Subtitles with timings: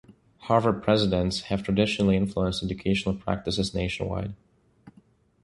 [0.39, 4.33] Harvard presidents have traditionally influenced educational practices nationwide.